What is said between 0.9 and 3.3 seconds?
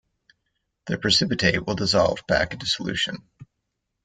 precipitate will dissolve back into solution.